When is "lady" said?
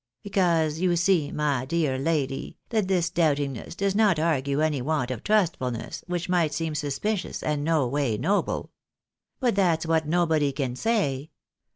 1.99-2.57